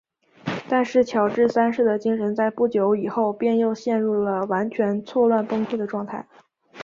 [0.67, 6.25] 但是乔治三世的精神在不久以后便又陷入了完全错乱崩溃的状态。